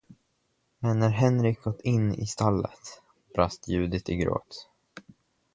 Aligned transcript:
Men 0.79 0.99
när 0.99 1.09
Henrik 1.09 1.61
gått 1.63 1.81
in 1.81 2.13
i 2.13 2.25
stallet, 2.25 3.01
brast 3.35 3.67
Judith 3.67 4.09
i 4.11 4.15
gråt. 4.15 4.67